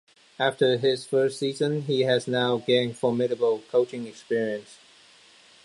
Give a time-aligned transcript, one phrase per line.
[0.39, 4.79] After his first season he has now gained formidable coaching experience.